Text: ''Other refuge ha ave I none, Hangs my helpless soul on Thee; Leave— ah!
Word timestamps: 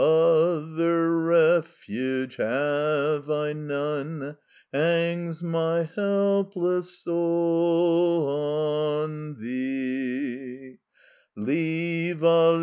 ''Other 0.01 1.23
refuge 1.27 2.37
ha 2.37 3.19
ave 3.21 3.31
I 3.31 3.53
none, 3.53 4.35
Hangs 4.73 5.43
my 5.43 5.83
helpless 5.83 7.03
soul 7.03 8.27
on 8.27 9.39
Thee; 9.39 10.79
Leave— 11.35 12.23
ah! 12.23 12.59